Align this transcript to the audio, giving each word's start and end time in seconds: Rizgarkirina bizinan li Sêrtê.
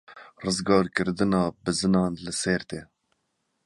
Rizgarkirina 0.43 1.41
bizinan 1.65 2.11
li 2.23 2.33
Sêrtê. 2.41 2.81